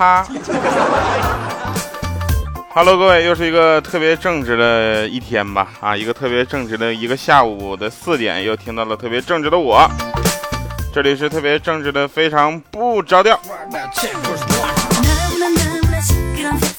[0.00, 0.24] 他。
[2.72, 5.68] Hello，各位，又是一个特别正直的一天吧？
[5.78, 9.86] 啊，一个特别正直的一个下午的四点，又听到了特别正直的我。
[10.90, 13.38] 这里是特别正直的，非常不着调。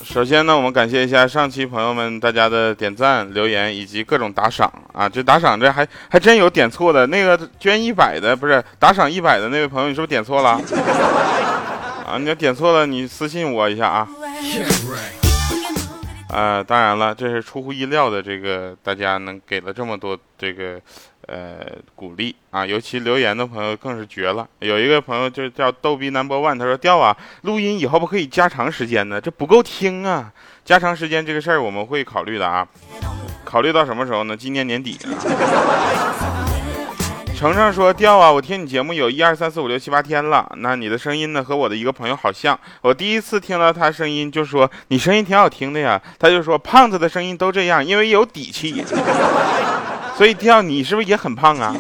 [0.04, 5.08] 首先呢，我们感谢一下上期朋友们大家的点赞、留言以及各种打赏啊！
[5.08, 10.60] 这打赏这还还真有点错的，那个捐一百的不是打赏一百的那位朋友，你是不是点错了？
[12.12, 14.08] 啊，你要点错了，你私信我一下啊。
[16.30, 20.80] 呃，当然了，这是出乎意料的，这个大家能给了这么多这个。
[21.28, 21.60] 呃，
[21.96, 24.46] 鼓励啊，尤其留言的朋友更是绝了。
[24.60, 30.34] 有一个朋友就叫逗逼 number one，他说：“调啊，录音以后不可以加长时间呢，这不够听啊。
[30.66, 32.68] 加长时间这个事儿我们会考虑的啊，
[33.46, 34.36] 考虑到什么时候呢？
[34.36, 34.98] 今年年底。”
[37.42, 42.58] 程程说：“调啊，我听你节目有一二三四五六七八天了，那你的声音呢和我的一个朋友好像。
[42.82, 48.86] 我第一次听到他声音就说你声音挺好听的呀，他就说胖子的声音都这样，因为有底气。”
[50.16, 51.76] 所以调，你是不是也很胖啊？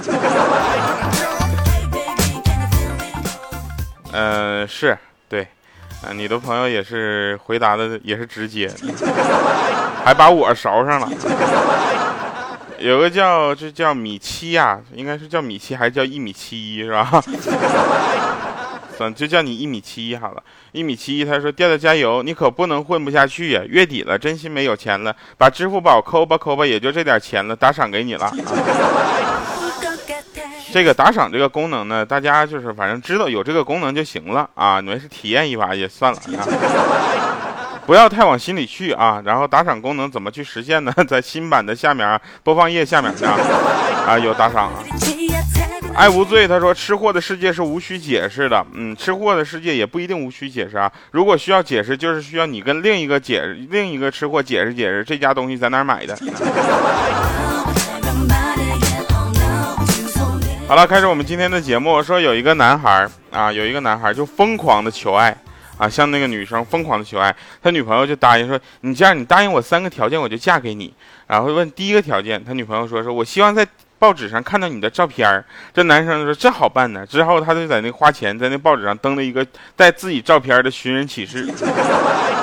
[4.13, 4.97] 嗯， 是
[5.29, 5.43] 对，
[6.03, 8.67] 啊，你的朋友也是回答的也是直接，
[10.03, 11.07] 还把我勺上了。
[12.81, 17.21] 有个叫这叫米七呀，应该是叫米七还是叫一米七一是吧？
[18.97, 20.43] 算就叫你一米七一好了。
[20.73, 23.61] 一米七一，他说：“调调加油，你可不能混不下去呀！
[23.67, 28.31] 月底了，真心没有钱了，把支付宝抠吧抠吧，也就这点钱了，打赏给你了。
[30.71, 36.19] 这个打赏这个功能呢，大家就是反正知道有这个功能就行了啊，你们是体验一把也算了，
[37.87, 39.21] 不要太往心里去啊。
[39.25, 40.93] 然后打赏功能怎么去实现呢？
[41.07, 43.29] 在新版的下面啊播放页下面呢
[44.07, 44.83] 啊有打赏啊。”
[45.93, 50.89] 爱无罪，他说：“吃货的世界是无需解释的，嗯，吃货的世界也不一定无需解释啊。
[51.11, 56.17] 如果需要解释，就是需要你跟另一个解另一个吃货解释解释这家东西在哪买的。”
[60.65, 62.01] 好了，开始我们今天的节目。
[62.01, 65.35] 说有一个男孩啊，有一个男孩就疯狂的求爱
[65.81, 70.93] 啊，向那个女生疯狂的求爱，他女朋友就答应说：“你这样，你答应我三个条件，我就嫁给你。”
[71.25, 73.67] 然后问第一个条件，他女朋友说：“说我希望在。”
[74.01, 77.05] 报纸上看到你的照片，这男生说这好办呢。
[77.05, 81.45] 之后他就在那花钱，在那报纸上登了一个带自己照片的寻人启事，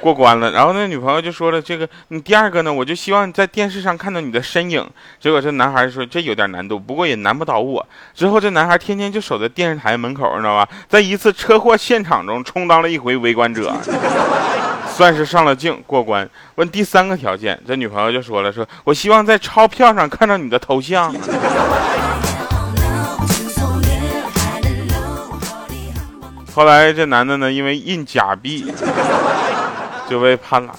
[0.00, 0.50] 过关了。
[0.50, 4.88] 然后那女朋友就说了：“这个你第二个呢，我就希望在电视上看到你的身影。”
[5.20, 10.68] 结果这男孩说：“这有点难度，不过也难不倒我。”之后这男孩天天就守在电视台门口，你知道吧？
[10.88, 13.76] 在一次车祸现场中充当了一回围观者。
[14.92, 16.28] 算是上了镜过关。
[16.56, 21.14] 问第三个条件，这女朋友就说了：“说我希望在钞票上看到你的头像。”
[26.52, 28.70] 后来这男的呢，因为印假币，
[30.10, 30.74] 就被判了。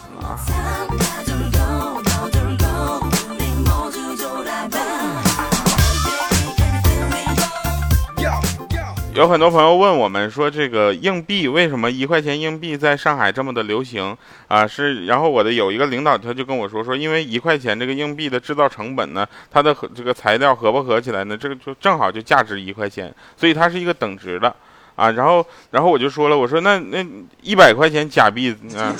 [9.13, 14.15] 有很多朋友问我们说，这个硬币为什么一块钱硬币在上海这么的流行
[14.47, 14.65] 啊？
[14.67, 24.53] 是，然后我的有一个领导他就跟我说说，因为一块钱这个硬币的制造成本呢，它的这个材料合不合起来呢，这个就正好就价值一块钱，所以它是一个等值的
[25.01, 25.11] 啊。
[25.11, 27.05] 然后，然后我就说了，我说那那
[27.41, 28.93] 一百块钱假币啊，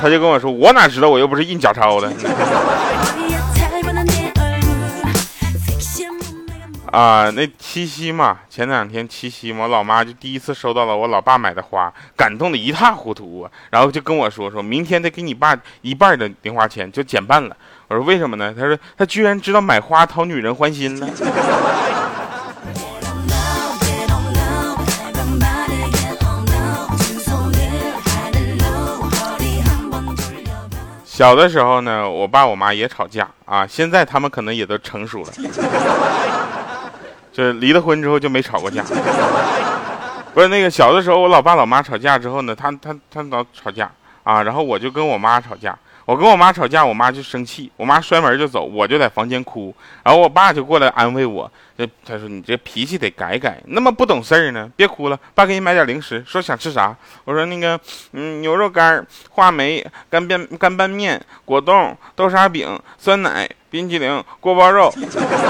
[0.00, 2.12] 他就跟我说，我哪知道，我又不是印假钞的。
[6.92, 17.56] 啊，那七夕嘛，前两天七夕嘛，我老妈就第一次收到了我老爸买的花，感动的一塌糊涂啊，然后就跟我说，说明天得给你爸一半的零花钱，就减半了。
[17.88, 18.54] 我说为什么呢？
[18.56, 21.08] 他说他居然知道买花讨女人欢心了。
[31.14, 35.30] 小的时候呢，我爸我妈也吵架啊，现在他们可能也都成熟了。
[37.32, 38.82] 就离了婚之后就没吵过架，
[40.34, 43.88] 不是那个小的时候，我老爸老妈吵架之后呢，他他他老吵架
[44.24, 57.78] 啊，然后我就跟我妈吵架，我跟我妈吵架，我妈就生气，我妈摔门就走，我就在房间哭，然后我爸就过来安慰我，这他说你这脾气得改改，那么不懂事儿呢，别哭了，爸给你买点零食，说想吃啥，我说那个
[58.12, 63.48] 嗯牛肉干、话梅、干拌干拌面、果冻、豆沙饼、酸奶。
[63.70, 64.88] 冰淇淋、锅包肉，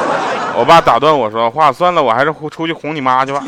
[0.57, 3.45] 我爸打断我说话，算了，我还是出去哄你妈去吧。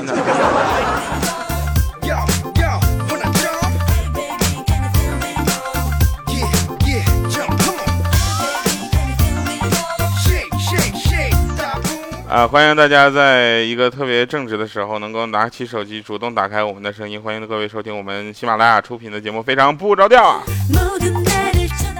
[12.36, 17.22] 啊，欢迎大家在一个特别正直的时候，能够拿起手机，主动打开我们的声音。
[17.22, 20.42] 欢迎各位收听我们喜马拉雅出品的节目，非常不着调啊！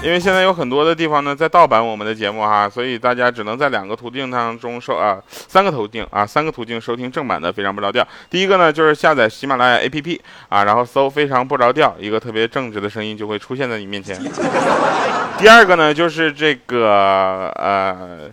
[0.02, 8.06] 因为现在有很多的地方呢在盗版我们的节目哈，所以大家只能在两个途径当中收啊，三个途径啊，三个途径收听正版的非常不着调。
[8.28, 14.22] 第一个呢就是下载喜马拉雅 APP 啊，然后搜非常不着调，一个特别正直的声音就会出现在你面前。
[15.40, 18.30] 第二个呢就是这个呃。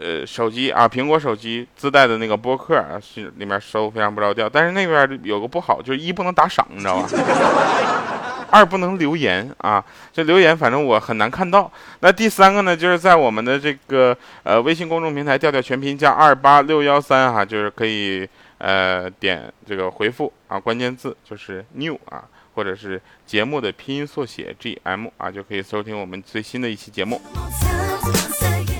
[0.00, 4.48] 呃，手机啊，苹果手机自带的那个播客啊，是里面收非常不着调。
[4.48, 7.08] 但是那边有个不好，就是一不能打赏，你知道吧？
[8.48, 11.70] 二不能留言啊，这留言反正我很难看到。
[12.00, 18.26] 那第三个呢，就是在我们的这个呃微信公众平台调调全拼加二八六幺三哈，就是可以
[18.58, 22.22] 呃点这个回复啊，关键字就是 new 啊，
[22.54, 27.20] 或者是节目的拼音缩写 gm 啊，就可以收听我们最新的一期节目。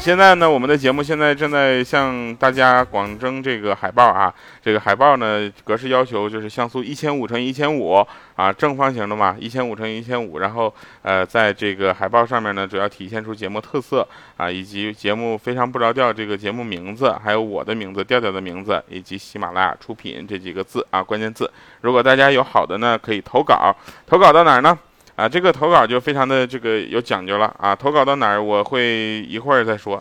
[0.07, 4.33] 现在呢，我们的节目现在正在向大家广征这个海报啊。
[4.63, 8.07] 这个海报呢，格式要求就是像素一千五乘一千五
[8.37, 10.39] 啊，正方形的嘛，一千五乘一千五。
[10.39, 10.73] 然后
[11.03, 14.07] 呃，在这个海报上面呢，主要体现出节目特色
[14.37, 21.51] 啊，以及节目非常不着调这个节目名字，还有我的名字调调的名字，以及喜马拉雅出品这几个字啊，关键字。
[21.81, 23.75] 如果大家有好的呢，可以投稿，
[24.07, 24.79] 投稿到哪儿呢？
[25.17, 27.75] 啊，这个投稿就非常的这个有讲究了啊！
[27.75, 29.99] 投稿到哪儿，我会一会儿再说。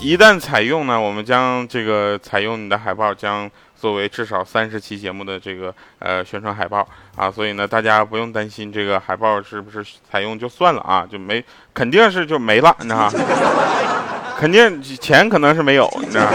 [0.00, 6.84] 一旦采用呢，我们将这个采用你的海报，将作为至少三十期节目的这个呃宣传海报
[7.14, 13.12] 啊，所以呢，大家不用担心这个海报是不是采用就算了啊，就没肯定是就没了，你知道吗？
[14.38, 16.28] 肯定钱可能是没有， 你知道，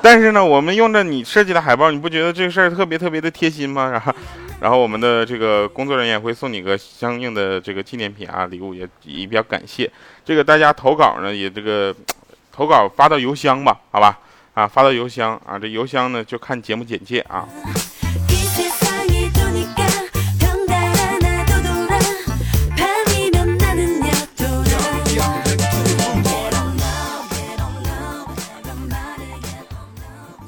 [0.00, 3.90] 但是呢，我们用着你设计的海报，你不觉得这个事儿特别特别的贴心吗？
[3.90, 4.14] 然后，
[4.60, 9.90] 然后我们的这个工作人员会送你个相应的这个纪念品啊，礼物也也比较感谢。
[10.24, 11.92] 这个大家投稿呢，也这个
[12.52, 14.16] 投稿发到邮箱吧，好吧，
[14.54, 17.44] 啊，发到邮箱啊，这邮箱呢就看节目简介啊。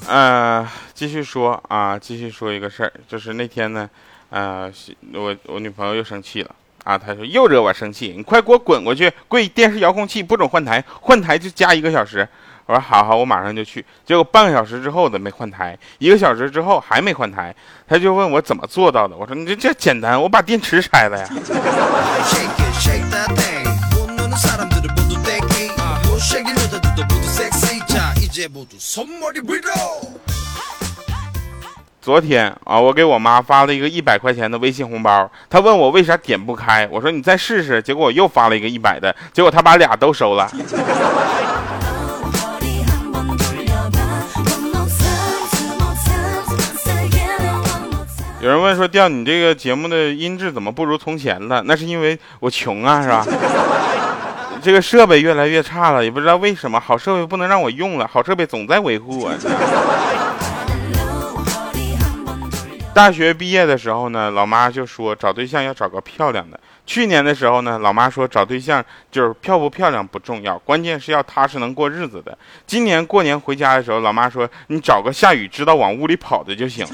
[0.08, 3.88] 呃，继续说啊，继续说一个事儿，就是那天呢，
[4.30, 4.72] 呃，
[5.12, 6.50] 我我女朋友又生气了
[6.84, 12.26] 啊，她说又惹我生气，你快给我滚过去，跪电视遥控器不准换台，换台就加一个小时。
[12.64, 13.84] 我说好好，我马上就去。
[14.06, 17.54] 结果半个小时之后都没换台，一个小时之后还没换台，
[17.86, 19.14] 他就问我怎么做到的。
[19.14, 21.28] 我说你这这简单，我把电池拆了呀。
[32.00, 37.82] 昨天啊，我给我妈发了一个一百块钱的微信红包，她问我为啥点不开，我说你再试试。
[37.82, 40.50] 结果我又发了一个一百的，结果她把俩都收了。
[48.40, 51.62] 有人问说，调你这个节目的音质怎么不如从前了？
[51.66, 53.26] 那是因为我穷啊，是吧？
[54.60, 56.78] 这个设备越来越差了，也不知道为什么。
[56.78, 59.32] 好设备不能让我用了，好设备总在维护我。
[62.92, 66.58] 大学毕业的时候呢，老妈就说找对象要找个漂亮的。
[66.84, 72.36] 去年的时候呢，老妈说找对象就是漂不漂亮不重要，关键是要踏实能过日子的。
[72.66, 76.84] 今年过年回家的时候，老妈说你找个下雨知道往屋里跑的就行。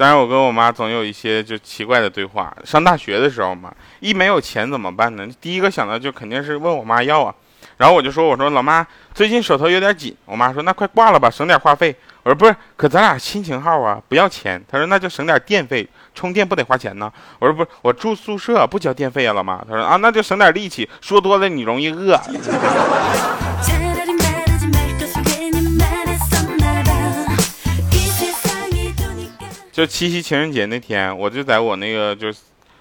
[0.00, 2.50] 当然，我跟我妈总有一些就奇怪的对话。
[2.64, 5.28] 上大学的时候嘛，一没有钱怎么办呢？
[5.42, 7.34] 第一个想到就肯定是问我妈要啊。
[7.76, 22.18] 然后我就说：“我说老妈，最近手头有点紧。”我妈说：“那快挂了吧，省点话费。”我说：“不是，可咱俩亲情号啊，不要钱。”她说：“那就省点电费，充电不得花钱呢。”我说：“不是，我住宿舍不交电费啊，老妈。”她说：“啊，那就省点力气，说多了你容易饿。
[29.80, 32.40] ”就七夕情人节那天，我就在我那个就是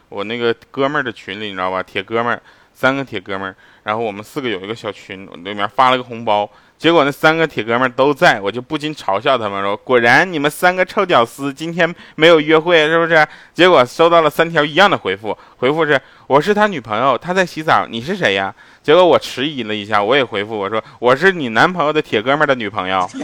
[0.10, 1.82] 我那个哥们儿的群里，你知道吧？
[1.82, 2.42] 铁哥们儿，
[2.74, 13.26] 三个铁哥们儿，然后我们四个有一个小群，里面发了个红包，结果那三个铁哥们儿都在，我就不禁嘲笑他们说：“果然你们三个臭屌丝今天没有约会是不是？”
[13.56, 18.54] 结果收到了三条一样的回复，回复是：“我是他女朋友，他在洗澡，你是谁呀？”
[18.84, 23.10] 结果我迟疑了一下，我也回复我说：“我是你男朋友的铁哥们儿的女朋友。”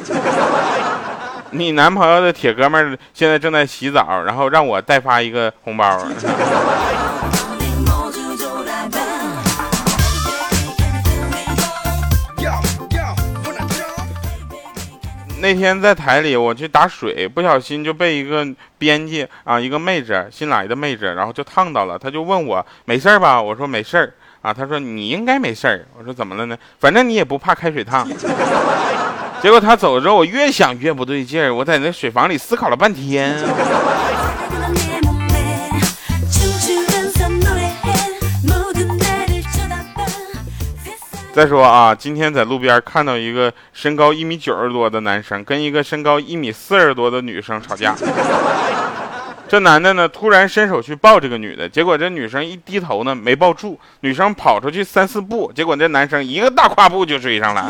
[1.52, 6.00] 你男朋友的铁哥们儿现在正在洗澡然后让我代发一个红包。
[15.40, 18.48] 那天在台里我去打水不小心就被一个
[18.80, 23.40] 编辑啊一个妹子新来的妹子然后就烫到了她就问我没事吧？
[23.40, 24.12] 我说没事
[24.42, 26.58] 啊她说你应该没事我说怎么了呢？
[26.80, 28.08] 反正你也不怕开水烫。
[29.42, 33.36] 结果他走了之后，我越想越不对劲儿，我在那水房里思考了半天。
[41.32, 47.94] 再说啊，今天在路边看到一个身高一米九十多的男生跟一个身高一米四十多的女生吵架。
[49.48, 57.66] 这男的呢，突然伸手去抱这个女的，结果这女生一低头呢，没抱住，女生跑出去三四步，结果这男生一个大跨步就追上来。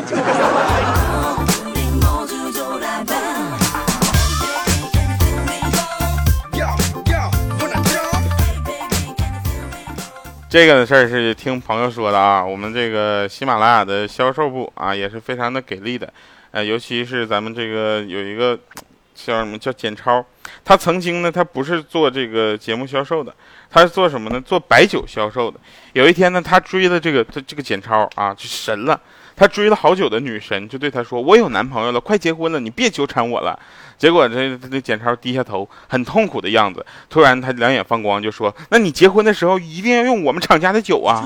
[10.56, 16.10] 这个的事儿是听朋友说的啊，我们这个喜马拉雅的销售部啊也是非常的给力的，
[16.52, 18.58] 呃，尤其是咱们这个有一个
[19.14, 20.26] 叫什么叫简超，
[20.64, 23.36] 他曾经呢他不是做这个节目销售的，
[23.70, 24.40] 他是做什么呢？
[24.40, 25.60] 做白酒销售的。
[25.92, 28.98] 有一天呢，他追的这个这这个简超啊就神了。
[29.38, 33.60] 他追了好久的女神就对他说：“我有男朋友了，快结婚了，你别纠缠我了。”
[33.98, 36.86] 结果这这简超低下头，很痛苦的样子。
[37.10, 41.26] 突然他两眼放光，就说：“那你结婚的时候一定要用我们厂家的酒啊！”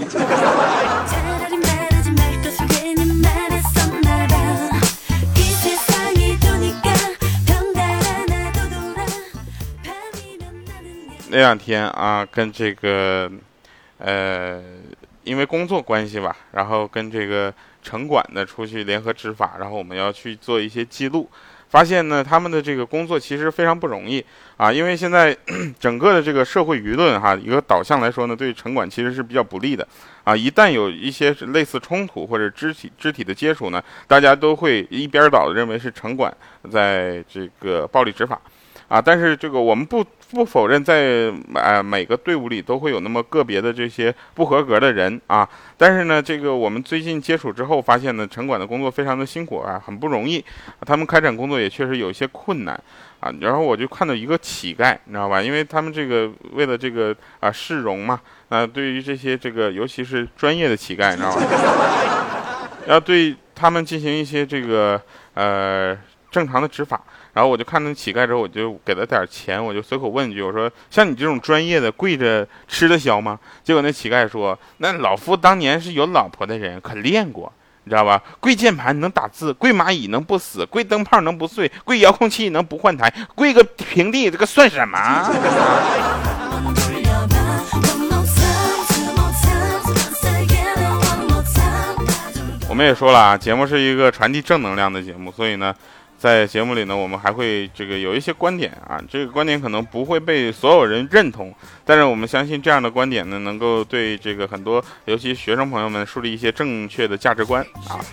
[11.31, 13.31] 那两天啊，跟这个，
[13.99, 14.59] 呃，
[15.23, 17.53] 因为工作关系吧，然后跟这个。
[17.81, 21.29] 城管的出去联合执法，然后我们要去做一些记录，
[21.69, 24.23] 发现呢，他们的这个工作其实非常不容易
[24.57, 25.35] 啊，因为现在
[25.79, 29.87] 整个的这个社会舆论哈，一个导向来说呢，对城管其实是比较不利的
[30.23, 36.35] 啊，一旦有一些类似冲突或者肢体肢体的接触呢，大家都会一边倒的认为是城管
[36.71, 38.39] 在这个暴力执法。
[38.87, 45.47] 啊，但是这个我们不不否认，在呃每个队伍里都会有那么个别的这些不合格的人啊。
[45.75, 50.43] 但是呢，这个我们最近接触之后发现呢，城管的工作非常的辛苦啊，很不容易。
[50.85, 52.79] 他们开展工作也确实有一些困难
[53.19, 53.33] 啊。
[53.41, 55.41] 然后我就看到一个乞丐，你知道吧？
[55.41, 58.19] 因为他们这个为了这个啊市容嘛，
[58.49, 62.69] 啊对于这些这个尤其是专业的乞丐，你知道吧？
[62.85, 65.01] 要对他们进行一些这个
[65.33, 65.97] 呃
[66.29, 67.01] 正常的执法。
[67.31, 77.51] 然后我就看那乞丐之后，我就给他点钱，我就随口问一句：“我说像你这种专业的，跪着吃得消吗？”结果那乞丐说：“那老夫当年是有老婆的人，可练过，
[77.83, 78.21] 你知道吧？
[78.39, 84.97] 跪键盘能打字，跪蚂蚁能不死，跪灯泡能不碎，跪遥控器能不换台，跪个平地，这个算什么？”
[92.67, 95.75] 我们也说了啊，节目是一个传递正能量的节目，所以呢。
[96.19, 108.03] 在节目里呢，我们还会这个有一些观点啊，这个观点可能不会被所有人认同，但是我们相信这样的观点呢，能够对这个很多，尤其学生朋友们树立一些正确的价值观啊。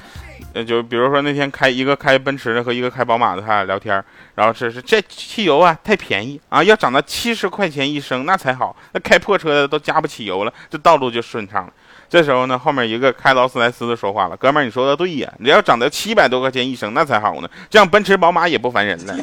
[0.53, 4.03] 呃，就比如说那天开一个开奔驰的和一个开宝马的，他俩聊天，
[4.37, 11.73] 然后这是这汽油啊太便宜啊，要涨到七十块钱一升那才好，那开破车的都加不起油了，这道路就顺畅了。
[12.09, 19.15] 这时候呢，后面一个开劳斯莱斯的说话了：“哥们儿，你说的对呀，你要涨到七百多块钱一升，那才好呢，这样奔驰、宝马也不烦人了。”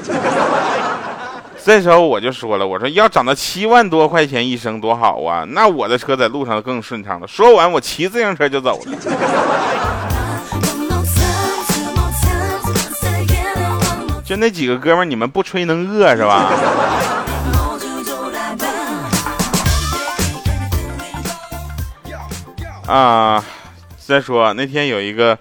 [1.66, 8.98] 这时候我就说了：“我说要涨到七万多块钱一升多好啊，那我的车在路上更顺畅了。”说完，我骑自行车就走了。
[14.26, 16.52] 就那几个哥们儿，你们不吹能饿是吧？
[22.94, 23.44] 啊，
[23.98, 25.36] 再说那天有一个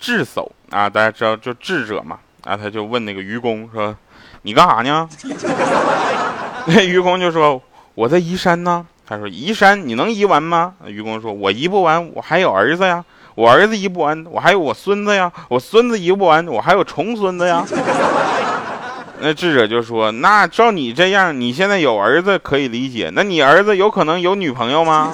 [0.00, 3.94] 智叟啊，大家知道就智者嘛，啊，他就问那个愚公说
[4.42, 5.08] ：“你干啥呢？”
[6.66, 7.62] 那愚公就说
[7.94, 13.04] ：“我在移山呢。”他说：“移山你能移完吗？”愚公说：“我移不完，我还有儿子呀。
[13.36, 15.30] 我儿子移不完，我还有我孙子呀。
[15.48, 17.64] 我孙子移不完，我还有重孙子呀。
[19.22, 25.12] ”那智者就说：“那照你这样，你现在有儿子可以理解，那你儿子有可能有女朋友吗？”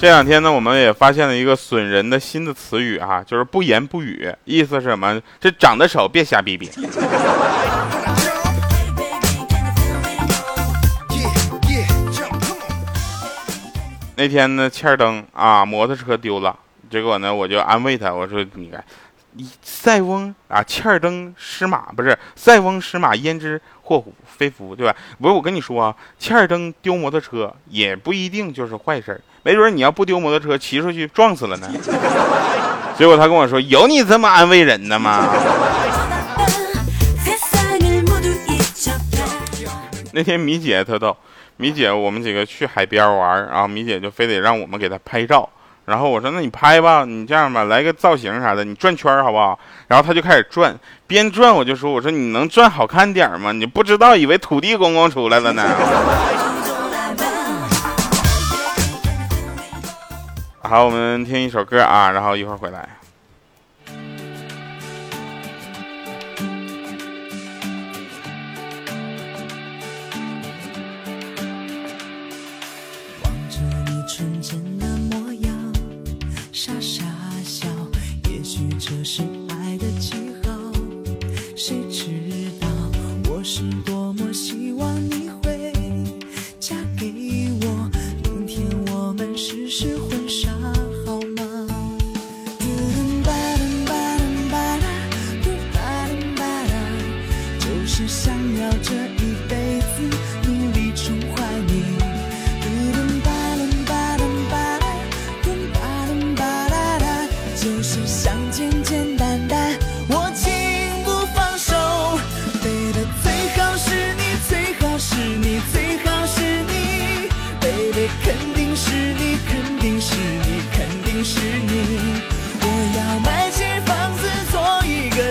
[0.00, 5.20] 这两天呢，我们也发现了一个损人的新的词语哈，就是不言不语，意思是什么？
[5.40, 6.70] 这长得丑别瞎逼逼。
[14.14, 16.56] 那天呢，欠灯啊，摩托车丢了，
[16.88, 18.84] 结果呢，我就安慰他，我说你看，
[19.62, 24.94] 塞翁啊，欠儿登失马不是塞翁失马焉知祸福非福，对吧？
[25.20, 31.68] 不是我跟你说啊，欠儿登丢摩托车也不一定就是坏事儿，没准你要不丢摩托车，骑出去撞死了呢。
[32.96, 35.24] 结果他跟我说：“有你这么安慰人的吗？”
[40.12, 41.16] 那天米姐特逗，
[41.56, 45.48] 米姐我们几个去海边玩然后米姐就非得让我们给她拍照。
[45.84, 50.76] 然后我说：“那你拍吧，你这样吧，来个造型啥的，你转圈好不好？”然后他就开始转，
[51.06, 53.52] 边转我就说：“我说你能转好看点吗？
[53.52, 55.62] 你不知道，以为土地公公出来了呢。”
[60.68, 62.86] 好，我们听一首歌啊，然后一会儿回来。
[89.38, 90.77] 世事婚纱。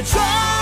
[0.08, 0.57] 说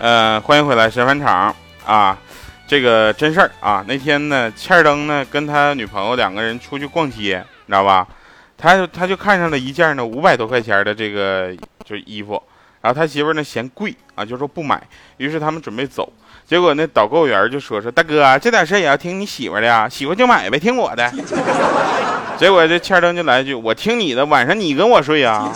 [0.00, 2.16] 呃，欢迎回来，神返场啊！
[2.66, 8.08] 这个真事儿啊，那天呢，欠儿登呢跟他女朋友两个人出去逛街，你知道吧？
[8.56, 12.42] 他他就看上了一件呢五百多块钱的这个就是衣服，
[12.80, 14.82] 然后他媳妇呢嫌贵啊，就说不买。
[15.18, 16.10] 于是他们准备走，
[16.46, 21.12] 结果那导购员就说说大哥，这点事也要听你媳妇的呀，喜欢就买呗，听我的。
[22.40, 25.52] 结果这欠儿登就来一句，我听你的，晚上你跟我睡啊。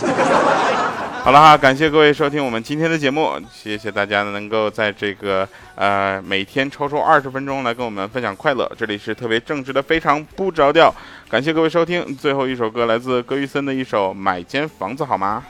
[1.24, 8.70] 好了哈，感谢各位收听我们今天的节目，谢谢大家能够在这个呃每天抽出二十分钟来跟我们分享快乐。
[8.76, 10.94] 这里是特别正直的，非常不着调。
[11.30, 15.42] 感谢各位收听，最后一首歌来自歌玉森的一首《买间房子好吗》。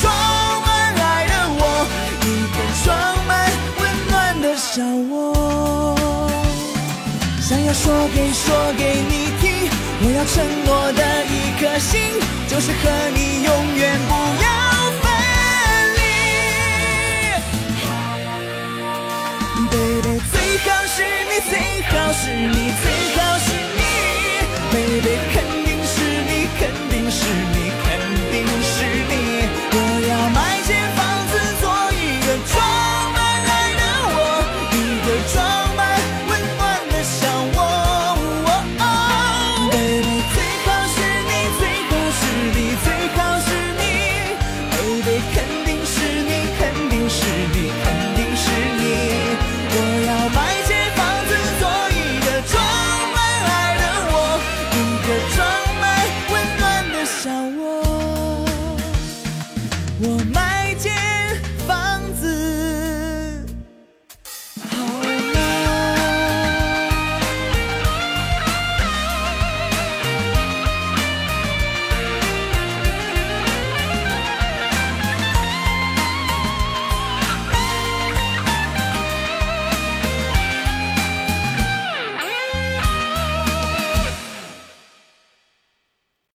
[0.00, 0.12] 装
[0.62, 1.62] 满爱的我，
[2.22, 2.86] 一个装
[3.26, 3.30] 满
[3.80, 5.96] 温暖的小窝。
[7.40, 8.44] 想要说给说
[8.76, 9.70] 给你听，
[10.02, 12.82] 我要承诺的一颗心，就是和
[13.14, 14.46] 你永远不要
[15.00, 15.04] 分
[15.96, 16.00] 离。
[19.70, 20.36] Baby，最
[20.68, 21.52] 好是你，最
[21.88, 22.84] 好是你，最
[23.16, 23.48] 好是
[23.78, 23.80] 你
[24.70, 25.96] ，Baby，肯定是
[26.28, 27.24] 你，肯定是
[27.54, 27.56] 你，